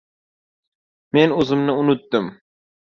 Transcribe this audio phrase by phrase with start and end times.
[1.17, 2.37] Men o‘zimni unutdim.